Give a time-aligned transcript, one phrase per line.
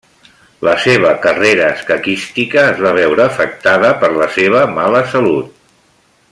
[0.67, 5.55] La seva carrera escaquística es va veure afectada per la seva mala salut.